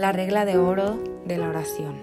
La 0.00 0.12
regla 0.12 0.46
de 0.46 0.56
oro 0.56 0.98
de 1.26 1.36
la 1.36 1.50
oración. 1.50 1.94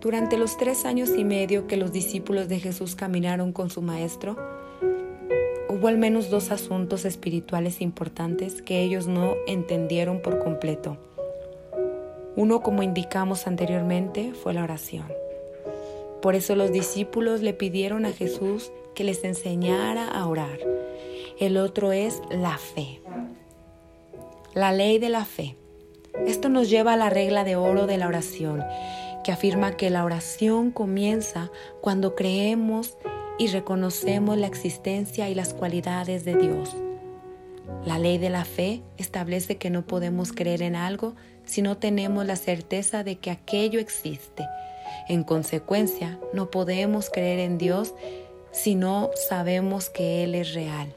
Durante 0.00 0.36
los 0.38 0.56
tres 0.56 0.84
años 0.84 1.10
y 1.18 1.24
medio 1.24 1.66
que 1.66 1.76
los 1.76 1.90
discípulos 1.90 2.48
de 2.48 2.60
Jesús 2.60 2.94
caminaron 2.94 3.52
con 3.52 3.68
su 3.68 3.82
Maestro, 3.82 4.36
hubo 5.68 5.88
al 5.88 5.98
menos 5.98 6.30
dos 6.30 6.52
asuntos 6.52 7.04
espirituales 7.04 7.80
importantes 7.80 8.62
que 8.62 8.80
ellos 8.80 9.08
no 9.08 9.34
entendieron 9.48 10.22
por 10.22 10.38
completo. 10.38 10.98
Uno, 12.36 12.62
como 12.62 12.84
indicamos 12.84 13.48
anteriormente, 13.48 14.34
fue 14.34 14.54
la 14.54 14.62
oración. 14.62 15.06
Por 16.22 16.36
eso 16.36 16.54
los 16.54 16.70
discípulos 16.70 17.42
le 17.42 17.54
pidieron 17.54 18.06
a 18.06 18.12
Jesús 18.12 18.70
que 18.94 19.02
les 19.02 19.24
enseñara 19.24 20.06
a 20.06 20.28
orar. 20.28 20.60
El 21.40 21.56
otro 21.56 21.90
es 21.90 22.22
la 22.30 22.56
fe. 22.56 23.00
La 24.54 24.70
ley 24.70 25.00
de 25.00 25.08
la 25.08 25.24
fe. 25.24 25.56
Esto 26.26 26.48
nos 26.48 26.68
lleva 26.68 26.94
a 26.94 26.96
la 26.96 27.10
regla 27.10 27.44
de 27.44 27.56
oro 27.56 27.86
de 27.86 27.98
la 27.98 28.08
oración, 28.08 28.64
que 29.24 29.32
afirma 29.32 29.76
que 29.76 29.90
la 29.90 30.04
oración 30.04 30.70
comienza 30.70 31.50
cuando 31.80 32.14
creemos 32.14 32.96
y 33.38 33.48
reconocemos 33.48 34.36
la 34.36 34.46
existencia 34.46 35.28
y 35.28 35.34
las 35.34 35.54
cualidades 35.54 36.24
de 36.24 36.36
Dios. 36.36 36.76
La 37.84 37.98
ley 37.98 38.18
de 38.18 38.30
la 38.30 38.44
fe 38.44 38.82
establece 38.96 39.56
que 39.56 39.70
no 39.70 39.86
podemos 39.86 40.32
creer 40.32 40.62
en 40.62 40.76
algo 40.76 41.14
si 41.44 41.62
no 41.62 41.76
tenemos 41.78 42.26
la 42.26 42.36
certeza 42.36 43.04
de 43.04 43.16
que 43.16 43.30
aquello 43.30 43.80
existe. 43.80 44.46
En 45.08 45.22
consecuencia, 45.22 46.18
no 46.32 46.50
podemos 46.50 47.08
creer 47.10 47.38
en 47.38 47.56
Dios 47.56 47.94
si 48.50 48.74
no 48.74 49.10
sabemos 49.28 49.88
que 49.88 50.24
Él 50.24 50.34
es 50.34 50.54
real. 50.54 50.94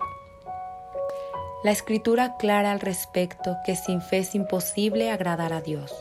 La 1.63 1.69
escritura 1.69 2.23
aclara 2.23 2.71
al 2.71 2.79
respecto 2.79 3.55
que 3.63 3.75
sin 3.75 4.01
fe 4.01 4.19
es 4.19 4.33
imposible 4.33 5.11
agradar 5.11 5.53
a 5.53 5.61
Dios, 5.61 5.93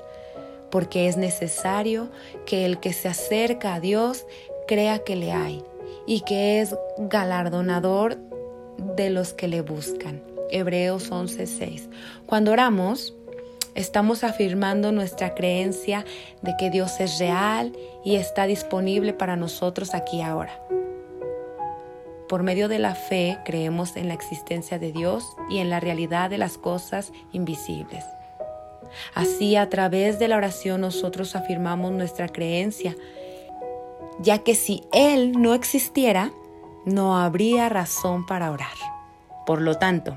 porque 0.70 1.06
es 1.06 1.18
necesario 1.18 2.08
que 2.46 2.64
el 2.64 2.80
que 2.80 2.94
se 2.94 3.08
acerca 3.08 3.74
a 3.74 3.80
Dios 3.80 4.24
crea 4.66 5.00
que 5.00 5.16
le 5.16 5.32
hay 5.32 5.62
y 6.06 6.22
que 6.22 6.60
es 6.60 6.74
galardonador 6.96 8.16
de 8.96 9.10
los 9.10 9.34
que 9.34 9.48
le 9.48 9.60
buscan. 9.60 10.22
Hebreos 10.50 11.10
11:6. 11.10 11.90
Cuando 12.24 12.52
oramos, 12.52 13.14
estamos 13.74 14.24
afirmando 14.24 14.92
nuestra 14.92 15.34
creencia 15.34 16.06
de 16.40 16.54
que 16.58 16.70
Dios 16.70 17.00
es 17.00 17.18
real 17.18 17.76
y 18.02 18.16
está 18.16 18.46
disponible 18.46 19.12
para 19.12 19.36
nosotros 19.36 19.94
aquí 19.94 20.22
ahora. 20.22 20.58
Por 22.30 22.44
medio 22.44 22.68
de 22.68 22.78
la 22.78 22.94
fe 22.94 23.38
creemos 23.44 23.96
en 23.96 24.06
la 24.06 24.14
existencia 24.14 24.78
de 24.78 24.92
Dios 24.92 25.36
y 25.50 25.58
en 25.58 25.68
la 25.68 25.80
realidad 25.80 26.30
de 26.30 26.38
las 26.38 26.58
cosas 26.58 27.12
invisibles. 27.32 28.04
Así 29.16 29.56
a 29.56 29.68
través 29.68 30.20
de 30.20 30.28
la 30.28 30.36
oración 30.36 30.80
nosotros 30.80 31.34
afirmamos 31.34 31.90
nuestra 31.90 32.28
creencia, 32.28 32.94
ya 34.20 34.38
que 34.38 34.54
si 34.54 34.84
Él 34.92 35.32
no 35.32 35.54
existiera, 35.54 36.30
no 36.84 37.18
habría 37.18 37.68
razón 37.68 38.24
para 38.24 38.52
orar. 38.52 38.76
Por 39.44 39.60
lo 39.60 39.74
tanto, 39.74 40.16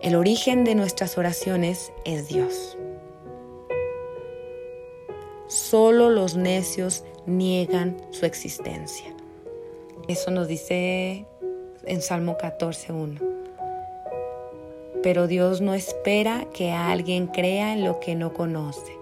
el 0.00 0.14
origen 0.14 0.64
de 0.64 0.74
nuestras 0.74 1.18
oraciones 1.18 1.92
es 2.06 2.26
Dios. 2.26 2.78
Solo 5.46 6.08
los 6.08 6.36
necios 6.36 7.04
niegan 7.26 7.98
su 8.12 8.24
existencia. 8.24 9.14
Eso 10.08 10.30
nos 10.30 10.48
dice 10.48 11.26
en 11.84 12.00
Salmo 12.00 12.38
14.1. 12.38 13.20
Pero 15.02 15.26
Dios 15.26 15.60
no 15.60 15.74
espera 15.74 16.46
que 16.52 16.72
alguien 16.72 17.26
crea 17.26 17.74
en 17.74 17.84
lo 17.84 18.00
que 18.00 18.14
no 18.14 18.32
conoce. 18.32 18.96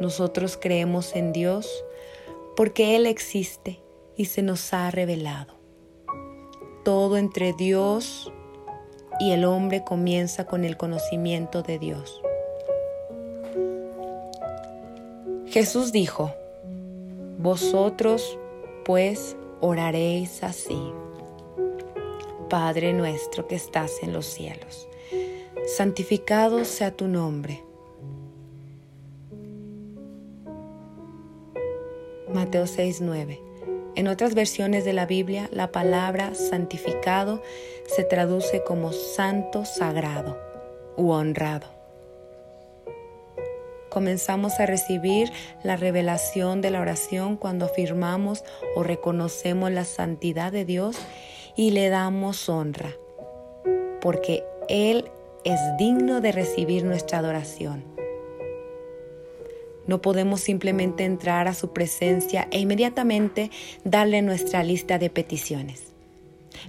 Nosotros 0.00 0.58
creemos 0.60 1.14
en 1.14 1.32
Dios 1.32 1.84
porque 2.56 2.96
Él 2.96 3.06
existe 3.06 3.78
y 4.16 4.24
se 4.24 4.42
nos 4.42 4.74
ha 4.74 4.90
revelado. 4.90 5.54
Todo 6.84 7.16
entre 7.16 7.52
Dios 7.52 8.32
y 9.20 9.30
el 9.30 9.44
hombre 9.44 9.84
comienza 9.84 10.44
con 10.46 10.64
el 10.64 10.76
conocimiento 10.76 11.62
de 11.62 11.78
Dios. 11.78 12.20
Jesús 15.46 15.92
dijo, 15.92 16.32
Vosotros, 17.38 18.38
pues, 18.84 19.36
oraréis 19.60 20.42
así. 20.42 20.92
Padre 22.48 22.92
nuestro 22.92 23.46
que 23.46 23.54
estás 23.54 24.02
en 24.02 24.12
los 24.12 24.26
cielos, 24.26 24.88
santificado 25.76 26.64
sea 26.64 26.90
tu 26.90 27.06
nombre. 27.06 27.62
Mateo 32.32 32.66
6:9. 32.66 33.40
En 33.96 34.08
otras 34.08 34.34
versiones 34.34 34.84
de 34.84 34.92
la 34.92 35.06
Biblia, 35.06 35.48
la 35.52 35.72
palabra 35.72 36.34
santificado 36.34 37.42
se 37.86 38.04
traduce 38.04 38.62
como 38.62 38.92
santo, 38.92 39.64
sagrado 39.64 40.38
u 40.96 41.10
honrado 41.10 41.79
comenzamos 43.90 44.58
a 44.60 44.66
recibir 44.66 45.30
la 45.62 45.76
revelación 45.76 46.60
de 46.62 46.70
la 46.70 46.80
oración 46.80 47.36
cuando 47.36 47.66
afirmamos 47.66 48.44
o 48.74 48.82
reconocemos 48.82 49.70
la 49.70 49.84
santidad 49.84 50.52
de 50.52 50.64
Dios 50.64 50.96
y 51.56 51.72
le 51.72 51.90
damos 51.90 52.48
honra, 52.48 52.96
porque 54.00 54.44
Él 54.68 55.10
es 55.44 55.60
digno 55.78 56.20
de 56.20 56.32
recibir 56.32 56.84
nuestra 56.84 57.18
adoración. 57.18 57.84
No 59.86 60.00
podemos 60.00 60.40
simplemente 60.40 61.04
entrar 61.04 61.48
a 61.48 61.54
su 61.54 61.72
presencia 61.72 62.46
e 62.50 62.60
inmediatamente 62.60 63.50
darle 63.84 64.22
nuestra 64.22 64.62
lista 64.62 64.98
de 64.98 65.10
peticiones. 65.10 65.90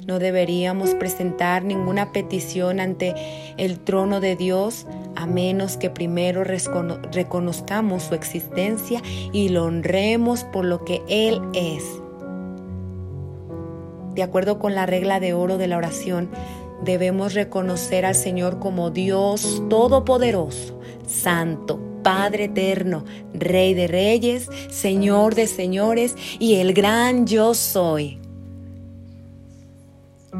No 0.08 0.20
deberíamos 0.20 0.96
presentar 0.96 1.64
ninguna 1.64 2.12
petición 2.12 2.80
ante 2.80 3.14
el 3.58 3.80
trono 3.80 4.20
de 4.20 4.36
Dios 4.36 4.88
a 5.22 5.28
menos 5.28 5.78
que 5.78 5.92
primero 5.92 6.44
reconozcamos 6.44 8.02
su 8.02 8.16
existencia 8.16 9.04
y 9.32 9.50
lo 9.50 9.66
honremos 9.66 10.46
por 10.46 10.66
lo 10.66 10.84
que 10.84 11.04
Él 11.08 11.40
es. 11.54 11.84
De 14.16 14.24
acuerdo 14.24 14.58
con 14.58 14.74
la 14.74 14.88
regla 14.88 15.20
de 15.20 15.36
oro 15.36 15.60
de 15.60 15.68
la 15.68 15.78
oración, 15.78 16.32
debemos 16.84 17.36
reconocer 17.36 18.04
al 18.04 18.16
Señor 18.16 18.58
como 18.58 18.90
Dios 18.90 19.62
Todopoderoso, 19.70 20.80
Santo, 21.06 21.80
Padre 22.02 22.46
Eterno, 22.46 23.06
Rey 23.32 23.76
de 23.76 23.86
Reyes, 23.86 24.50
Señor 24.72 25.36
de 25.36 25.46
Señores 25.46 26.16
y 26.40 26.56
el 26.56 26.74
gran 26.74 27.28
yo 27.28 27.54
soy. 27.54 28.18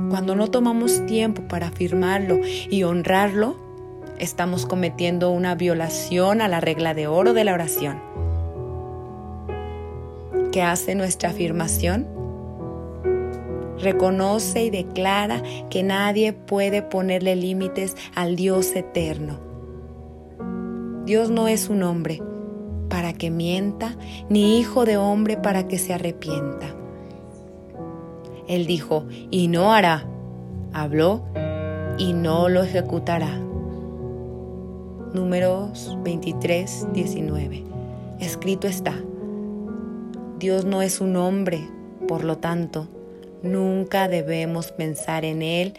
Cuando 0.10 0.36
no 0.36 0.50
tomamos 0.50 1.06
tiempo 1.06 1.44
para 1.48 1.68
afirmarlo 1.68 2.40
y 2.44 2.82
honrarlo, 2.82 3.71
estamos 4.22 4.68
cometiendo 4.68 5.32
una 5.32 5.56
violación 5.56 6.42
a 6.42 6.48
la 6.48 6.62
regla 6.62 6.94
de 6.94 7.08
oro 7.08 7.34
de 7.34 7.44
la 7.44 7.54
oración. 7.54 8.00
¿Qué 10.52 10.62
hace 10.62 10.94
nuestra 10.94 11.32
afirmación? 11.32 12.08
Reconoce 13.80 14.66
y 14.66 14.70
declara 14.70 15.42
que 15.72 15.82
nadie 15.82 16.34
puede 16.34 16.84
ponerle 16.84 17.36
límites 17.36 17.98
al 18.14 18.36
Dios 18.36 18.76
eterno. 18.76 19.40
Dios 21.06 21.32
no 21.32 21.48
es 21.48 21.68
un 21.68 21.82
hombre 21.82 22.22
para 22.90 23.14
que 23.14 23.32
mienta, 23.32 23.96
ni 24.30 24.60
hijo 24.60 24.86
de 24.86 24.98
hombre 24.98 25.36
para 25.36 25.68
que 25.68 25.80
se 25.80 25.96
arrepienta. 25.96 26.76
Él 28.48 28.68
dijo, 28.68 29.08
y 29.32 29.48
no 29.48 29.74
hará. 29.74 30.06
Habló 30.74 31.24
y 31.98 32.14
no 32.14 32.50
lo 32.50 32.62
ejecutará. 32.62 33.51
Números 35.14 35.98
23, 36.04 36.94
19. 36.94 37.64
Escrito 38.20 38.68
está, 38.68 38.96
Dios 40.40 40.66
no 40.66 40.82
es 40.82 41.02
un 41.02 41.16
hombre, 41.16 41.68
por 42.08 42.24
lo 42.24 42.38
tanto, 42.38 42.88
nunca 43.44 44.08
debemos 44.08 44.72
pensar 44.72 45.26
en 45.26 45.42
Él 45.42 45.74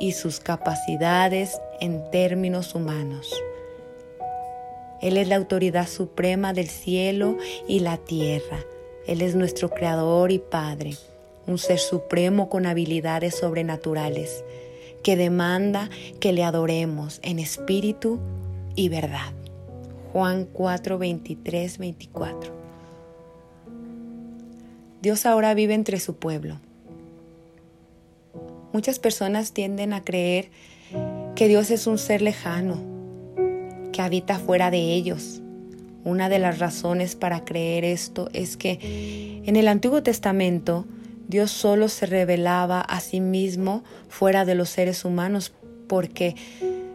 y 0.00 0.12
sus 0.12 0.40
capacidades 0.40 1.60
en 1.80 2.10
términos 2.10 2.74
humanos. 2.74 3.32
Él 5.02 5.16
es 5.16 5.28
la 5.28 5.36
autoridad 5.36 5.86
suprema 5.86 6.52
del 6.52 6.68
cielo 6.68 7.36
y 7.66 7.80
la 7.80 7.98
tierra. 7.98 8.58
Él 9.06 9.22
es 9.22 9.34
nuestro 9.34 9.70
Creador 9.70 10.32
y 10.32 10.38
Padre 10.38 10.92
un 11.48 11.58
ser 11.58 11.78
supremo 11.78 12.48
con 12.50 12.66
habilidades 12.66 13.34
sobrenaturales, 13.34 14.44
que 15.02 15.16
demanda 15.16 15.90
que 16.20 16.32
le 16.32 16.44
adoremos 16.44 17.20
en 17.22 17.38
espíritu 17.38 18.18
y 18.74 18.88
verdad. 18.88 19.32
Juan 20.12 20.46
4, 20.52 20.98
23, 20.98 21.78
24. 21.78 22.52
Dios 25.02 25.26
ahora 25.26 25.54
vive 25.54 25.74
entre 25.74 26.00
su 26.00 26.16
pueblo. 26.16 26.58
Muchas 28.72 28.98
personas 28.98 29.52
tienden 29.52 29.92
a 29.92 30.04
creer 30.04 30.50
que 31.34 31.48
Dios 31.48 31.70
es 31.70 31.86
un 31.86 31.98
ser 31.98 32.20
lejano, 32.20 32.78
que 33.92 34.02
habita 34.02 34.38
fuera 34.38 34.70
de 34.70 34.94
ellos. 34.94 35.40
Una 36.04 36.28
de 36.28 36.38
las 36.38 36.58
razones 36.58 37.14
para 37.14 37.44
creer 37.44 37.84
esto 37.84 38.28
es 38.32 38.56
que 38.56 39.42
en 39.44 39.56
el 39.56 39.68
Antiguo 39.68 40.02
Testamento 40.02 40.86
Dios 41.28 41.50
solo 41.50 41.88
se 41.88 42.06
revelaba 42.06 42.80
a 42.80 43.00
sí 43.00 43.20
mismo 43.20 43.84
fuera 44.08 44.44
de 44.44 44.54
los 44.54 44.70
seres 44.70 45.04
humanos 45.04 45.52
porque 45.86 46.34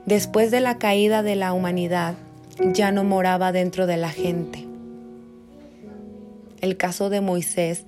después 0.05 0.51
de 0.51 0.59
la 0.59 0.79
caída 0.79 1.21
de 1.21 1.35
la 1.35 1.53
humanidad 1.53 2.15
ya 2.73 2.91
no 2.91 3.03
moraba 3.03 3.51
dentro 3.51 3.87
de 3.87 3.97
la 3.97 4.09
gente. 4.09 4.67
El 6.61 6.77
caso 6.77 7.09
de 7.09 7.21
Moisés 7.21 7.85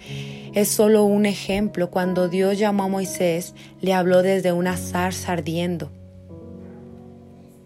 es 0.53 0.68
solo 0.68 1.06
un 1.06 1.25
ejemplo. 1.25 1.89
Cuando 1.89 2.27
Dios 2.30 2.59
llamó 2.59 2.83
a 2.83 2.88
Moisés, 2.89 3.53
le 3.81 3.94
habló 3.94 4.21
desde 4.21 4.51
una 4.51 4.75
zarza 4.75 5.31
ardiendo. 5.31 5.89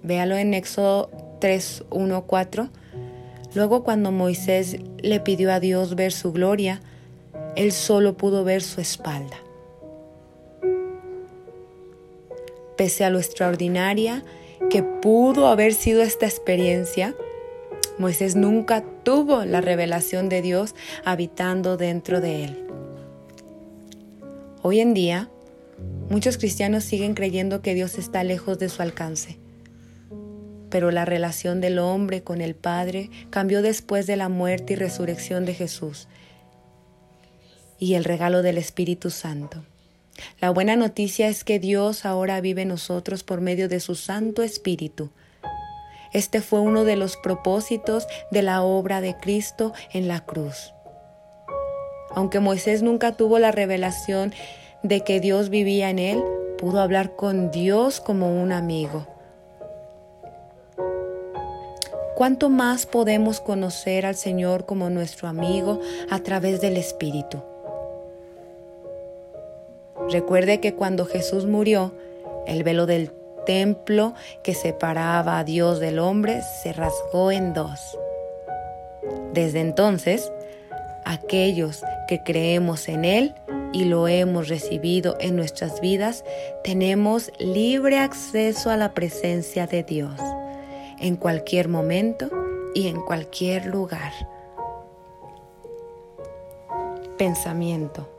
Véalo 0.03 0.37
en 0.37 0.53
Éxodo 0.53 1.09
3, 1.41 1.85
1, 1.89 2.23
4. 2.25 2.69
Luego 3.55 3.83
cuando 3.83 4.11
Moisés 4.11 4.77
le 4.99 5.19
pidió 5.19 5.51
a 5.51 5.59
Dios 5.59 5.95
ver 5.95 6.11
su 6.11 6.31
gloria, 6.31 6.79
él 7.55 7.71
solo 7.71 8.15
pudo 8.15 8.43
ver 8.43 8.61
su 8.61 8.81
espalda. 8.81 9.37
Pese 12.77 13.03
a 13.03 13.09
lo 13.09 13.19
extraordinaria 13.19 14.23
que 14.69 14.83
pudo 14.83 15.47
haber 15.47 15.73
sido 15.73 16.01
esta 16.01 16.25
experiencia, 16.25 17.15
Moisés 17.97 18.35
nunca 18.35 18.83
tuvo 19.03 19.43
la 19.43 19.59
revelación 19.59 20.29
de 20.29 20.41
Dios 20.41 20.75
habitando 21.03 21.75
dentro 21.75 22.21
de 22.21 22.45
él. 22.45 22.65
Hoy 24.61 24.79
en 24.79 24.93
día, 24.93 25.29
muchos 26.09 26.37
cristianos 26.37 26.83
siguen 26.83 27.13
creyendo 27.13 27.61
que 27.61 27.73
Dios 27.73 27.97
está 27.97 28.23
lejos 28.23 28.59
de 28.59 28.69
su 28.69 28.81
alcance. 28.81 29.37
Pero 30.69 30.91
la 30.91 31.03
relación 31.03 31.61
del 31.61 31.79
hombre 31.79 32.23
con 32.23 32.41
el 32.41 32.55
Padre 32.55 33.09
cambió 33.29 33.61
después 33.61 34.07
de 34.07 34.15
la 34.15 34.29
muerte 34.29 34.73
y 34.73 34.75
resurrección 34.75 35.45
de 35.45 35.55
Jesús 35.55 36.07
y 37.79 37.95
el 37.95 38.03
regalo 38.03 38.41
del 38.41 38.57
Espíritu 38.57 39.09
Santo. 39.09 39.63
La 40.41 40.49
buena 40.49 40.75
noticia 40.75 41.27
es 41.27 41.43
que 41.43 41.59
Dios 41.59 42.05
ahora 42.05 42.41
vive 42.41 42.63
en 42.63 42.67
nosotros 42.67 43.23
por 43.23 43.41
medio 43.41 43.69
de 43.69 43.79
su 43.79 43.95
Santo 43.95 44.43
Espíritu. 44.43 45.09
Este 46.11 46.41
fue 46.41 46.59
uno 46.59 46.83
de 46.83 46.95
los 46.95 47.17
propósitos 47.17 48.07
de 48.31 48.41
la 48.41 48.63
obra 48.63 48.99
de 48.99 49.15
Cristo 49.15 49.73
en 49.93 50.07
la 50.07 50.25
cruz. 50.25 50.73
Aunque 52.11 52.39
Moisés 52.39 52.81
nunca 52.81 53.13
tuvo 53.13 53.39
la 53.39 53.51
revelación 53.51 54.33
de 54.83 55.01
que 55.01 55.19
Dios 55.19 55.49
vivía 55.49 55.89
en 55.89 55.99
él, 55.99 56.23
pudo 56.57 56.81
hablar 56.81 57.15
con 57.15 57.51
Dios 57.51 58.01
como 58.01 58.41
un 58.41 58.51
amigo. 58.51 59.07
¿Cuánto 62.15 62.49
más 62.49 62.85
podemos 62.85 63.39
conocer 63.39 64.05
al 64.05 64.15
Señor 64.15 64.65
como 64.65 64.89
nuestro 64.89 65.29
amigo 65.29 65.79
a 66.09 66.19
través 66.19 66.59
del 66.59 66.75
Espíritu? 66.75 67.41
Recuerde 70.11 70.59
que 70.59 70.73
cuando 70.73 71.05
Jesús 71.05 71.45
murió, 71.45 71.93
el 72.47 72.63
velo 72.63 72.85
del 72.85 73.11
templo 73.45 74.13
que 74.43 74.53
separaba 74.53 75.39
a 75.39 75.43
Dios 75.43 75.79
del 75.79 75.99
hombre 75.99 76.41
se 76.63 76.73
rasgó 76.73 77.31
en 77.31 77.53
dos. 77.53 77.97
Desde 79.33 79.59
entonces, 79.59 80.31
aquellos 81.05 81.83
que 82.07 82.21
creemos 82.23 82.89
en 82.89 83.05
Él 83.05 83.35
y 83.71 83.85
lo 83.85 84.07
hemos 84.07 84.49
recibido 84.49 85.15
en 85.19 85.35
nuestras 85.35 85.79
vidas, 85.79 86.25
tenemos 86.63 87.31
libre 87.37 87.99
acceso 87.99 88.71
a 88.71 88.77
la 88.77 88.93
presencia 88.93 89.67
de 89.67 89.83
Dios 89.83 90.19
en 90.99 91.15
cualquier 91.15 91.69
momento 91.69 92.29
y 92.73 92.87
en 92.87 92.99
cualquier 93.01 93.67
lugar. 93.67 94.11
Pensamiento. 97.17 98.18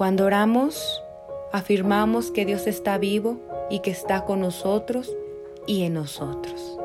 Cuando 0.00 0.24
oramos, 0.24 1.02
afirmamos 1.52 2.30
que 2.30 2.46
Dios 2.46 2.66
está 2.66 2.96
vivo 2.96 3.38
y 3.68 3.80
que 3.80 3.90
está 3.90 4.24
con 4.24 4.40
nosotros 4.40 5.14
y 5.66 5.82
en 5.82 5.92
nosotros. 5.92 6.79